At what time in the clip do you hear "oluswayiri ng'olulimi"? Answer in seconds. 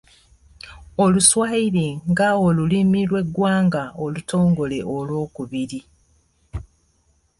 1.03-3.01